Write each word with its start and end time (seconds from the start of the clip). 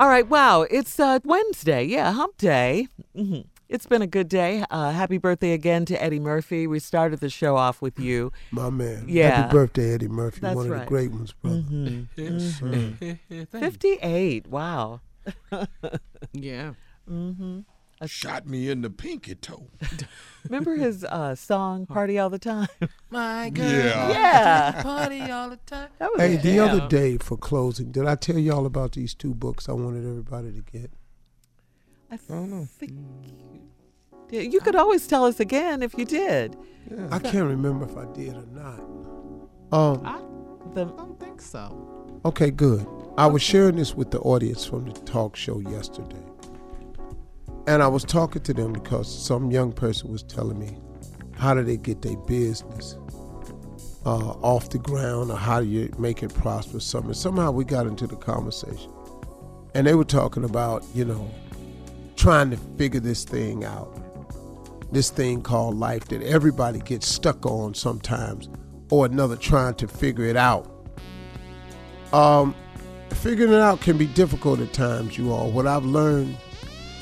All 0.00 0.08
right. 0.08 0.26
Wow. 0.26 0.62
It's 0.62 0.98
uh, 0.98 1.18
Wednesday. 1.24 1.84
Yeah, 1.84 2.10
hump 2.12 2.38
day. 2.38 2.88
hmm 3.14 3.40
It's 3.68 3.84
been 3.84 4.00
a 4.00 4.06
good 4.06 4.30
day. 4.30 4.64
Uh, 4.70 4.92
happy 4.92 5.18
birthday 5.18 5.52
again 5.52 5.84
to 5.84 6.02
Eddie 6.02 6.18
Murphy. 6.18 6.66
We 6.66 6.78
started 6.78 7.20
the 7.20 7.28
show 7.28 7.56
off 7.56 7.82
with 7.82 7.98
you. 8.00 8.32
My 8.50 8.70
man. 8.70 9.04
Yeah. 9.08 9.42
Happy 9.42 9.52
birthday, 9.52 9.92
Eddie 9.92 10.08
Murphy. 10.08 10.40
That's 10.40 10.56
one 10.56 10.72
of 10.72 10.78
the 10.78 10.86
great 10.86 11.10
ones, 11.10 11.34
brother. 11.34 11.58
Mm-hmm. 11.58 13.42
58. 13.58 14.46
Wow. 14.46 15.02
Yeah. 16.32 16.72
Shot 18.06 18.46
me 18.46 18.70
in 18.70 18.80
the 18.80 18.88
pinky 18.90 19.34
toe. 19.34 19.66
Remember 20.48 20.74
his 20.76 21.04
uh, 21.04 21.34
song 21.34 21.84
"Party 21.84 22.18
All 22.18 22.30
the 22.30 22.38
Time"? 22.38 22.68
My 23.10 23.50
girl. 23.50 23.66
Yeah. 23.66 24.08
Yeah. 24.10 24.82
Party 24.82 25.20
all 25.30 25.50
the 25.50 25.56
time. 25.58 25.88
That 25.98 26.10
was 26.12 26.20
Hey, 26.20 26.36
a 26.36 26.38
the 26.38 26.54
jam. 26.54 26.68
other 26.70 26.88
day 26.88 27.18
for 27.18 27.36
closing, 27.36 27.92
did 27.92 28.06
I 28.06 28.14
tell 28.14 28.38
y'all 28.38 28.64
about 28.64 28.92
these 28.92 29.12
two 29.14 29.34
books 29.34 29.68
I 29.68 29.72
wanted 29.72 30.06
everybody 30.06 30.50
to 30.52 30.62
get? 30.62 30.90
I 32.10 32.16
think 32.16 32.92
you, 34.30 34.40
you 34.40 34.60
could 34.60 34.76
always 34.76 35.06
tell 35.06 35.24
us 35.26 35.38
again 35.40 35.82
if 35.82 35.96
you 35.98 36.04
did. 36.04 36.56
I 37.10 37.18
can't 37.18 37.46
remember 37.48 37.84
if 37.84 37.96
I 37.96 38.06
did 38.12 38.34
or 38.34 38.46
not. 38.46 38.80
Um, 39.72 40.02
I 40.04 40.20
The 40.74 40.86
don't 40.86 41.20
think 41.20 41.40
so. 41.40 42.20
okay, 42.24 42.50
good. 42.50 42.86
I 43.18 43.26
was 43.26 43.42
sharing 43.42 43.76
this 43.76 43.94
with 43.94 44.10
the 44.10 44.20
audience 44.20 44.64
from 44.64 44.86
the 44.86 44.92
talk 45.02 45.36
show 45.36 45.60
yesterday. 45.60 46.22
And 47.66 47.82
I 47.82 47.88
was 47.88 48.04
talking 48.04 48.42
to 48.42 48.54
them 48.54 48.72
because 48.72 49.06
some 49.08 49.50
young 49.50 49.72
person 49.72 50.10
was 50.10 50.22
telling 50.22 50.58
me 50.58 50.76
how 51.36 51.54
do 51.54 51.62
they 51.62 51.76
get 51.76 52.02
their 52.02 52.16
business 52.16 52.96
uh, 54.04 54.30
off 54.40 54.70
the 54.70 54.78
ground 54.78 55.30
or 55.30 55.36
how 55.36 55.60
do 55.60 55.66
you 55.66 55.92
make 55.98 56.22
it 56.22 56.34
prosperous? 56.34 56.84
Something. 56.84 57.14
Somehow 57.14 57.50
we 57.50 57.64
got 57.64 57.86
into 57.86 58.06
the 58.06 58.16
conversation. 58.16 58.90
And 59.74 59.86
they 59.86 59.94
were 59.94 60.04
talking 60.04 60.44
about, 60.44 60.84
you 60.94 61.04
know, 61.04 61.30
trying 62.16 62.50
to 62.50 62.56
figure 62.76 63.00
this 63.00 63.24
thing 63.24 63.64
out. 63.64 63.96
This 64.92 65.10
thing 65.10 65.42
called 65.42 65.76
life 65.76 66.06
that 66.06 66.22
everybody 66.22 66.80
gets 66.80 67.06
stuck 67.06 67.46
on 67.46 67.74
sometimes 67.74 68.48
or 68.90 69.06
another 69.06 69.36
trying 69.36 69.74
to 69.74 69.86
figure 69.86 70.24
it 70.24 70.36
out. 70.36 70.68
Um, 72.12 72.54
figuring 73.10 73.52
it 73.52 73.60
out 73.60 73.80
can 73.80 73.96
be 73.96 74.06
difficult 74.06 74.60
at 74.60 74.72
times, 74.72 75.16
you 75.16 75.32
all. 75.32 75.50
What 75.50 75.66
I've 75.66 75.84
learned 75.84 76.36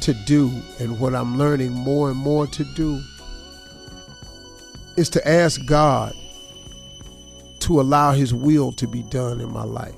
to 0.03 0.15
do 0.15 0.51
and 0.79 0.99
what 0.99 1.15
I'm 1.15 1.39
learning 1.39 1.73
more 1.73 2.11
and 2.11 2.19
more 2.19 2.47
to 2.47 2.65
do 2.75 3.03
is 4.97 5.09
to 5.11 5.29
ask 5.29 5.65
God 5.67 6.15
to 7.61 7.81
allow 7.81 8.13
His 8.13 8.33
will 8.35 8.73
to 8.73 8.87
be 8.87 9.03
done 9.05 9.41
in 9.41 9.51
my 9.51 9.65
life. 9.65 9.95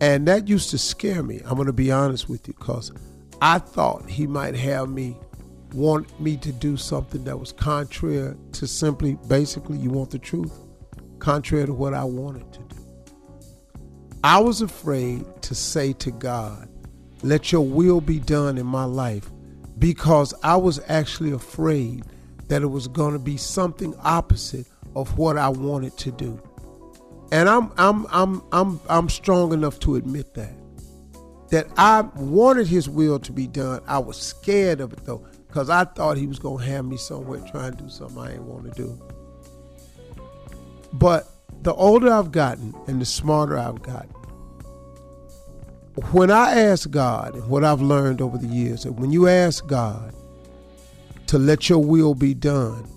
And 0.00 0.26
that 0.28 0.48
used 0.48 0.70
to 0.70 0.78
scare 0.78 1.22
me. 1.22 1.40
I'm 1.44 1.54
going 1.54 1.66
to 1.66 1.72
be 1.72 1.92
honest 1.92 2.28
with 2.28 2.46
you 2.48 2.54
because 2.58 2.92
I 3.40 3.58
thought 3.58 4.08
He 4.08 4.26
might 4.26 4.54
have 4.56 4.88
me 4.88 5.16
want 5.74 6.20
me 6.20 6.36
to 6.36 6.52
do 6.52 6.76
something 6.76 7.24
that 7.24 7.38
was 7.38 7.52
contrary 7.52 8.34
to 8.52 8.66
simply, 8.66 9.18
basically, 9.28 9.78
you 9.78 9.90
want 9.90 10.10
the 10.10 10.18
truth, 10.18 10.52
contrary 11.18 11.66
to 11.66 11.72
what 11.72 11.94
I 11.94 12.04
wanted 12.04 12.52
to 12.52 12.60
do. 12.60 12.76
I 14.24 14.38
was 14.38 14.60
afraid 14.60 15.24
to 15.42 15.54
say 15.54 15.92
to 15.94 16.10
God, 16.10 16.68
let 17.22 17.52
your 17.52 17.62
will 17.62 18.00
be 18.00 18.18
done 18.18 18.58
in 18.58 18.66
my 18.66 18.84
life 18.84 19.30
because 19.78 20.34
I 20.42 20.56
was 20.56 20.80
actually 20.88 21.32
afraid 21.32 22.04
that 22.48 22.62
it 22.62 22.66
was 22.66 22.88
going 22.88 23.12
to 23.12 23.18
be 23.18 23.36
something 23.36 23.94
opposite 24.02 24.66
of 24.94 25.16
what 25.16 25.38
I 25.38 25.48
wanted 25.48 25.96
to 25.98 26.12
do. 26.12 26.40
And 27.30 27.48
I'm 27.48 27.72
I'm 27.78 28.06
I'm 28.10 28.42
I'm 28.52 28.80
I'm 28.88 29.08
strong 29.08 29.52
enough 29.52 29.80
to 29.80 29.96
admit 29.96 30.34
that. 30.34 30.52
That 31.50 31.66
I 31.76 32.02
wanted 32.16 32.66
his 32.66 32.88
will 32.88 33.18
to 33.20 33.32
be 33.32 33.46
done. 33.46 33.82
I 33.86 33.98
was 33.98 34.16
scared 34.20 34.80
of 34.80 34.92
it 34.92 35.04
though 35.04 35.26
cuz 35.50 35.70
I 35.70 35.84
thought 35.84 36.16
he 36.16 36.26
was 36.26 36.38
going 36.38 36.58
to 36.58 36.70
have 36.70 36.84
me 36.84 36.96
somewhere 36.96 37.40
trying 37.50 37.72
to 37.72 37.84
do 37.84 37.88
something 37.88 38.18
I 38.18 38.28
didn't 38.32 38.46
want 38.46 38.72
to 38.72 38.82
do. 38.82 39.00
But 40.92 41.26
the 41.62 41.72
older 41.74 42.12
I've 42.12 42.32
gotten 42.32 42.74
and 42.86 43.00
the 43.00 43.06
smarter 43.06 43.58
I've 43.58 43.82
gotten, 43.82 44.12
when 46.10 46.30
I 46.30 46.58
ask 46.58 46.90
God, 46.90 47.46
what 47.48 47.64
I've 47.64 47.82
learned 47.82 48.20
over 48.20 48.38
the 48.38 48.46
years, 48.46 48.84
that 48.84 48.92
when 48.92 49.12
you 49.12 49.28
ask 49.28 49.66
God 49.66 50.14
to 51.26 51.38
let 51.38 51.68
your 51.68 51.80
will 51.80 52.14
be 52.14 52.34
done, 52.34 52.88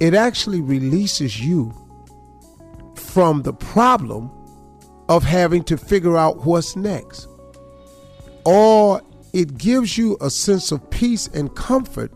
it 0.00 0.14
actually 0.14 0.60
releases 0.60 1.40
you 1.40 1.72
from 2.94 3.42
the 3.42 3.52
problem 3.52 4.30
of 5.08 5.22
having 5.22 5.62
to 5.64 5.76
figure 5.76 6.16
out 6.16 6.44
what's 6.44 6.76
next. 6.76 7.28
Or 8.44 9.00
it 9.32 9.56
gives 9.56 9.96
you 9.96 10.18
a 10.20 10.30
sense 10.30 10.72
of 10.72 10.90
peace 10.90 11.28
and 11.28 11.54
comfort 11.54 12.12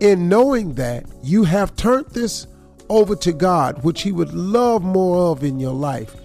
in 0.00 0.28
knowing 0.28 0.74
that 0.74 1.04
you 1.22 1.44
have 1.44 1.74
turned 1.76 2.08
this 2.10 2.46
over 2.88 3.16
to 3.16 3.32
God, 3.32 3.82
which 3.84 4.02
He 4.02 4.12
would 4.12 4.32
love 4.32 4.82
more 4.82 5.32
of 5.32 5.44
in 5.44 5.58
your 5.58 5.74
life, 5.74 6.16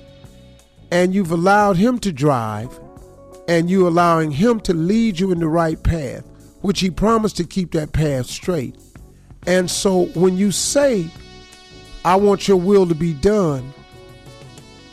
and 0.92 1.14
you've 1.14 1.32
allowed 1.32 1.78
Him 1.78 2.00
to 2.00 2.12
drive, 2.12 2.80
and 3.48 3.70
you're 3.70 3.88
allowing 3.88 4.32
Him 4.32 4.60
to 4.62 4.74
lead 4.74 5.20
you 5.20 5.32
in 5.32 5.40
the 5.40 5.48
right 5.48 5.82
path, 5.82 6.26
which 6.62 6.80
He 6.80 6.90
promised 6.90 7.38
to 7.38 7.44
keep 7.44 7.72
that 7.72 7.94
path 7.94 8.26
straight. 8.28 8.76
And 9.48 9.70
so 9.70 10.06
when 10.08 10.38
you 10.38 10.52
say, 10.52 11.08
I 12.04 12.16
want 12.16 12.48
your 12.48 12.58
will 12.58 12.88
to 12.88 12.96
be 12.96 13.14
done, 13.14 13.74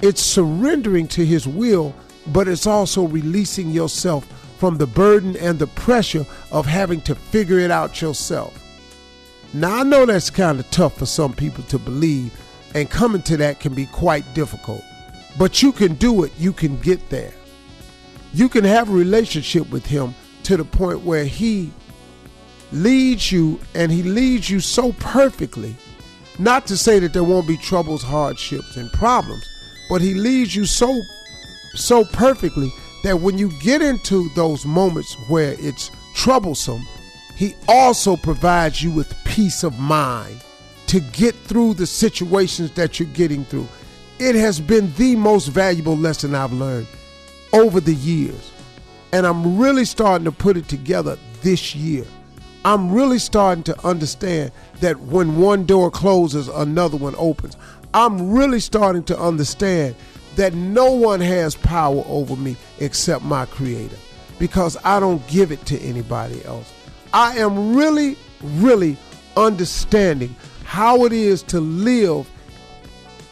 it's 0.03 0.22
surrendering 0.22 1.08
to 1.08 1.25
His 1.25 1.47
will, 1.47 1.94
but 2.28 2.48
it's 2.48 2.66
also 2.66 3.04
releasing 3.06 3.70
yourself 3.70 4.26
from 4.59 4.76
the 4.76 4.86
burden 4.86 5.36
and 5.36 5.59
the 5.59 5.66
pressure 5.66 6.24
of 6.50 6.66
having 6.66 7.00
to 7.03 7.14
figure 7.14 7.59
it 7.59 7.70
out 7.70 8.00
yourself. 8.00 8.59
Now, 9.54 9.80
I 9.80 9.82
know 9.82 10.06
that's 10.06 10.30
kind 10.30 10.59
of 10.60 10.70
tough 10.70 10.97
for 10.97 11.06
some 11.06 11.32
people 11.32 11.64
to 11.64 11.78
believe, 11.78 12.32
and 12.74 12.88
coming 12.88 13.22
to 13.22 13.36
that 13.38 13.60
can 13.60 13.74
be 13.74 13.86
quite 13.86 14.24
difficult. 14.34 14.82
But 15.38 15.62
you 15.62 15.72
can 15.72 15.94
do 15.94 16.25
it, 16.25 16.32
you 16.38 16.53
can 16.53 16.78
get 16.81 17.09
there. 17.09 17.32
You 18.34 18.48
can 18.48 18.65
have 18.65 18.88
a 18.88 18.93
relationship 18.93 19.70
with 19.70 19.87
Him 19.87 20.15
to 20.44 20.56
the 20.56 20.65
point 20.65 21.00
where 21.00 21.25
He 21.25 21.72
leads 22.72 23.31
you, 23.31 23.60
and 23.75 23.91
He 23.92 24.03
leads 24.03 24.48
you 24.50 24.60
so 24.60 24.92
perfectly. 24.92 25.76
Not 26.38 26.66
to 26.66 26.76
say 26.76 26.98
that 26.98 27.12
there 27.12 27.25
won't 27.25 27.47
be 27.47 27.56
troubles, 27.56 28.03
hardships, 28.03 28.76
and 28.76 28.91
problems, 28.92 29.44
but 29.88 30.00
He 30.00 30.15
leads 30.15 30.54
you 30.56 30.65
so 30.65 31.00
so 31.75 32.04
perfectly 32.04 32.71
that 33.03 33.21
when 33.21 33.38
you 33.38 33.50
get 33.60 33.82
into 33.82 34.28
those 34.31 34.65
moments 34.65 35.15
where 35.28 35.56
it's 35.59 35.91
troublesome, 36.15 36.87
he 37.34 37.54
also 37.66 38.16
provides 38.16 38.82
you 38.82 38.91
with 38.91 39.15
peace 39.25 39.65
of 39.65 39.78
mind 39.78 40.41
to 40.87 41.00
get 41.00 41.34
through 41.34 41.75
the 41.75 41.87
situations 41.87 42.71
that 42.72 43.00
you're 43.00 43.09
getting 43.09 43.44
through. 43.44 43.66
It 44.25 44.37
has 44.37 44.60
been 44.60 44.94
the 44.94 45.16
most 45.16 45.49
valuable 45.49 45.97
lesson 45.97 46.33
I've 46.37 46.53
learned 46.53 46.87
over 47.53 47.81
the 47.81 47.97
years. 47.97 48.53
And 49.10 49.27
I'm 49.27 49.59
really 49.59 49.84
starting 49.84 50.25
to 50.27 50.31
put 50.31 50.56
it 50.56 50.69
together 50.69 51.19
this 51.43 51.75
year. 51.75 52.05
I'm 52.65 52.93
really 52.93 53.19
starting 53.19 53.65
to 53.65 53.84
understand 53.84 54.53
that 54.78 55.00
when 55.00 55.38
one 55.41 55.66
door 55.66 55.91
closes, 55.91 56.47
another 56.47 56.97
one 56.97 57.16
opens. 57.19 57.56
I'm 57.94 58.31
really 58.31 58.60
starting 58.60 59.03
to 59.06 59.19
understand 59.19 59.97
that 60.37 60.54
no 60.54 60.93
one 60.93 61.21
has 61.21 61.56
power 61.56 62.04
over 62.06 62.37
me 62.37 62.54
except 62.78 63.25
my 63.25 63.47
creator 63.47 63.99
because 64.39 64.77
I 64.84 65.00
don't 65.00 65.27
give 65.27 65.50
it 65.50 65.66
to 65.66 65.81
anybody 65.81 66.44
else. 66.44 66.72
I 67.12 67.39
am 67.39 67.75
really, 67.75 68.16
really 68.41 68.97
understanding 69.37 70.37
how 70.62 71.06
it 71.06 71.12
is 71.12 71.43
to 71.43 71.59
live 71.59 72.31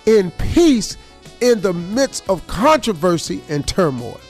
in 0.06 0.30
peace 0.32 0.96
in 1.40 1.60
the 1.60 1.72
midst 1.72 2.28
of 2.28 2.46
controversy 2.46 3.42
and 3.48 3.66
turmoil. 3.66 4.20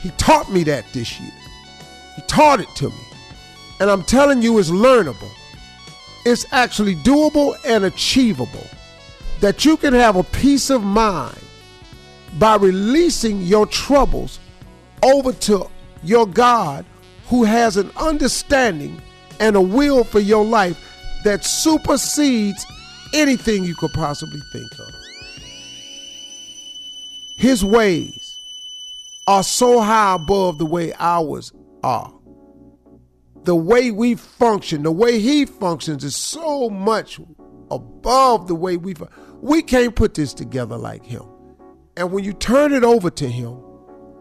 He 0.00 0.10
taught 0.10 0.50
me 0.50 0.64
that 0.64 0.84
this 0.92 1.18
year. 1.20 1.32
He 2.16 2.22
taught 2.22 2.60
it 2.60 2.68
to 2.76 2.88
me. 2.88 3.04
And 3.80 3.90
I'm 3.90 4.02
telling 4.02 4.42
you, 4.42 4.58
it's 4.58 4.70
learnable. 4.70 5.30
It's 6.24 6.46
actually 6.52 6.96
doable 6.96 7.54
and 7.64 7.84
achievable. 7.84 8.66
That 9.40 9.64
you 9.64 9.76
can 9.76 9.94
have 9.94 10.16
a 10.16 10.24
peace 10.24 10.70
of 10.70 10.82
mind 10.82 11.38
by 12.38 12.56
releasing 12.56 13.40
your 13.42 13.66
troubles 13.66 14.38
over 15.02 15.32
to 15.32 15.70
your 16.02 16.26
God 16.26 16.84
who 17.28 17.44
has 17.44 17.76
an 17.76 17.90
understanding 17.96 19.00
and 19.40 19.54
a 19.54 19.60
will 19.60 20.02
for 20.04 20.20
your 20.20 20.44
life 20.44 21.20
that 21.24 21.44
supersedes 21.44 22.66
anything 23.14 23.64
you 23.64 23.74
could 23.74 23.92
possibly 23.92 24.40
think 24.52 24.72
of. 24.78 24.94
His 27.36 27.64
ways 27.64 28.38
are 29.26 29.42
so 29.42 29.80
high 29.80 30.14
above 30.14 30.58
the 30.58 30.66
way 30.66 30.92
ours 30.98 31.52
are. 31.82 32.12
The 33.44 33.54
way 33.54 33.90
we 33.90 34.14
function, 34.14 34.82
the 34.82 34.90
way 34.90 35.20
he 35.20 35.46
functions 35.46 36.02
is 36.02 36.16
so 36.16 36.68
much 36.68 37.20
above 37.70 38.48
the 38.48 38.54
way 38.54 38.76
we 38.76 38.94
we 39.40 39.62
can't 39.62 39.94
put 39.94 40.14
this 40.14 40.34
together 40.34 40.76
like 40.76 41.04
him. 41.04 41.22
And 41.96 42.10
when 42.12 42.24
you 42.24 42.32
turn 42.32 42.72
it 42.72 42.84
over 42.84 43.10
to 43.10 43.28
him, 43.28 43.62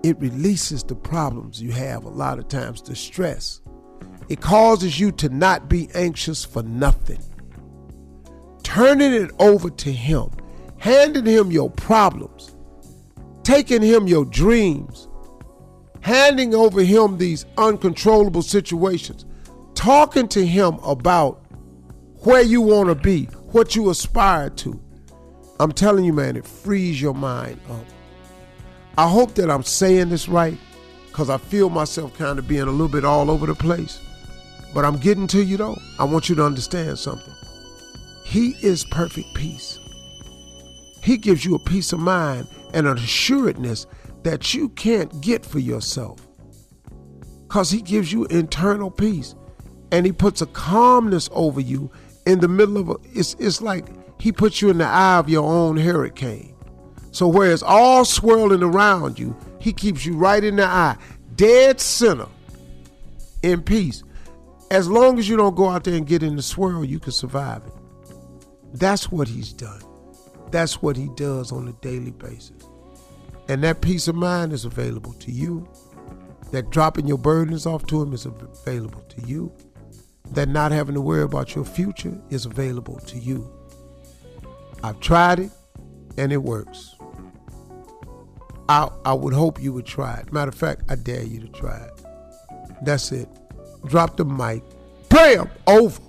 it 0.04 0.20
releases 0.20 0.84
the 0.84 0.96
problems 0.96 1.62
you 1.62 1.72
have 1.72 2.04
a 2.04 2.10
lot 2.10 2.40
of 2.40 2.48
times, 2.48 2.82
the 2.82 2.96
stress. 2.96 3.62
It 4.30 4.42
causes 4.42 5.00
you 5.00 5.12
to 5.14 5.30
not 5.30 5.70
be 5.70 5.90
anxious 5.94 6.46
for 6.46 6.64
nothing. 6.64 7.22
Turning 8.68 9.14
it 9.14 9.32
over 9.40 9.70
to 9.70 9.94
Him, 9.94 10.30
handing 10.78 11.26
Him 11.26 11.52
your 11.52 11.70
problems, 11.72 12.54
taking 13.42 13.82
Him 13.82 14.08
your 14.08 14.26
dreams, 14.26 15.08
handing 16.02 16.54
over 16.54 16.82
Him 16.82 17.18
these 17.18 17.46
uncontrollable 17.58 18.42
situations, 18.42 19.26
talking 19.74 20.28
to 20.28 20.46
Him 20.46 20.80
about 20.80 21.46
where 22.26 22.42
you 22.42 22.60
want 22.60 22.90
to 22.90 22.96
be, 22.96 23.24
what 23.54 23.74
you 23.74 23.90
aspire 23.90 24.50
to. 24.50 24.78
I'm 25.62 25.72
telling 25.72 26.04
you, 26.04 26.12
man, 26.12 26.36
it 26.36 26.46
frees 26.46 27.02
your 27.02 27.14
mind 27.14 27.62
up. 27.70 27.86
I 28.98 29.08
hope 29.08 29.34
that 29.36 29.50
I'm 29.50 29.64
saying 29.64 30.10
this 30.10 30.28
right 30.28 30.58
because 31.08 31.30
I 31.30 31.38
feel 31.38 31.70
myself 31.70 32.18
kind 32.18 32.38
of 32.38 32.50
being 32.50 32.64
a 32.64 32.66
little 32.66 32.90
bit 32.90 33.06
all 33.06 33.32
over 33.32 33.46
the 33.46 33.56
place. 33.56 34.02
But 34.74 34.84
I'm 34.84 34.98
getting 34.98 35.28
to 35.28 35.42
you 35.42 35.56
though. 35.56 35.78
I 35.98 36.04
want 36.04 36.28
you 36.28 36.36
to 36.36 36.44
understand 36.44 37.00
something. 37.00 37.34
He 38.28 38.58
is 38.62 38.84
perfect 38.84 39.34
peace. 39.36 39.80
He 41.02 41.16
gives 41.16 41.46
you 41.46 41.56
a 41.56 41.60
peace 41.60 41.94
of 41.94 42.00
mind 42.00 42.50
and 42.74 42.86
an 42.86 42.98
assuredness 42.98 43.88
that 44.24 44.54
you 44.54 44.68
can't 44.68 45.22
get 45.22 45.46
for 45.46 45.60
yourself. 45.60 46.20
Because 47.48 47.72
he 47.72 47.82
gives 47.82 48.12
you 48.12 48.26
internal 48.26 48.92
peace. 48.92 49.34
And 49.94 50.06
he 50.06 50.12
puts 50.12 50.42
a 50.42 50.46
calmness 50.48 51.30
over 51.32 51.62
you 51.62 51.90
in 52.26 52.42
the 52.42 52.50
middle 52.50 52.76
of 52.76 52.90
a, 52.90 52.96
it's, 53.14 53.34
it's 53.40 53.62
like 53.62 53.88
he 54.22 54.34
puts 54.34 54.62
you 54.62 54.70
in 54.72 54.80
the 54.80 54.86
eye 54.86 55.20
of 55.20 55.30
your 55.30 55.50
own 55.50 55.78
hurricane. 55.78 56.54
So 57.14 57.30
where 57.30 57.54
it's 57.54 57.64
all 57.64 58.04
swirling 58.04 58.62
around 58.62 59.18
you, 59.18 59.38
he 59.62 59.72
keeps 59.72 60.06
you 60.06 60.18
right 60.18 60.44
in 60.44 60.58
the 60.58 60.66
eye, 60.66 60.98
dead 61.38 61.80
center, 61.80 62.28
in 63.42 63.62
peace. 63.62 64.04
As 64.70 64.90
long 64.90 65.18
as 65.18 65.30
you 65.30 65.38
don't 65.38 65.56
go 65.56 65.70
out 65.70 65.86
there 65.86 65.96
and 65.96 66.06
get 66.06 66.24
in 66.24 66.36
the 66.36 66.42
swirl, 66.42 66.84
you 66.84 67.00
can 67.00 67.14
survive 67.14 67.62
it. 67.66 67.72
That's 68.74 69.12
what 69.12 69.28
he's 69.28 69.54
done. 69.54 69.82
That's 70.52 70.82
what 70.82 70.96
he 70.96 71.10
does 71.16 71.52
on 71.52 71.68
a 71.68 71.74
daily 71.74 72.12
basis. 72.12 72.64
And 73.50 73.64
that 73.64 73.82
peace 73.82 74.08
of 74.08 74.16
mind 74.16 74.54
is 74.54 74.66
available 74.66 75.14
to 75.14 75.32
you. 75.32 75.68
That 76.52 76.70
dropping 76.70 77.08
your 77.08 77.18
burdens 77.18 77.66
off 77.66 77.86
to 77.88 78.02
him 78.02 78.14
is 78.14 78.26
available 78.26 79.02
to 79.02 79.22
you. 79.28 79.52
That 80.32 80.50
not 80.50 80.72
having 80.72 80.96
to 80.96 81.02
worry 81.02 81.24
about 81.24 81.56
your 81.56 81.66
future 81.66 82.20
is 82.30 82.46
available 82.46 83.00
to 83.00 83.18
you. 83.18 83.50
I've 84.84 85.00
tried 85.00 85.40
it 85.40 85.52
and 86.18 86.32
it 86.32 86.38
works. 86.38 86.96
I, 88.70 88.90
I 89.06 89.14
would 89.14 89.34
hope 89.34 89.62
you 89.62 89.72
would 89.74 89.86
try 89.86 90.16
it. 90.18 90.34
Matter 90.34 90.50
of 90.50 90.56
fact, 90.56 90.84
I 90.90 90.96
dare 90.96 91.24
you 91.24 91.40
to 91.40 91.48
try 91.48 91.78
it. 91.78 92.02
That's 92.84 93.12
it. 93.12 93.30
Drop 93.86 94.18
the 94.18 94.26
mic. 94.26 94.64
Bam! 95.10 95.50
Over. 95.66 96.02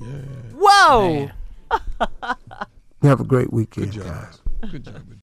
Yeah. 0.00 0.06
Whoa! 0.54 1.30
Have 3.02 3.20
a 3.20 3.24
great 3.24 3.52
weekend, 3.52 3.92
Good 3.92 4.02
job. 4.02 4.06
guys. 4.06 4.70
Good 4.70 4.84
job. 4.84 5.21